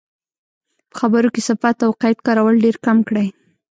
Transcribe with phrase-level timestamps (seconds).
[0.89, 3.27] په خبرو کې صفت او قید کارول ډېرکم کړئ.